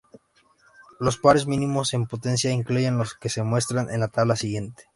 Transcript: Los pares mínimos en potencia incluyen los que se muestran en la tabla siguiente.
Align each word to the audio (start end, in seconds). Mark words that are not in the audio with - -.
Los 0.99 1.19
pares 1.19 1.45
mínimos 1.45 1.93
en 1.93 2.07
potencia 2.07 2.49
incluyen 2.49 2.97
los 2.97 3.13
que 3.13 3.29
se 3.29 3.43
muestran 3.43 3.87
en 3.91 3.99
la 3.99 4.07
tabla 4.07 4.35
siguiente. 4.35 4.89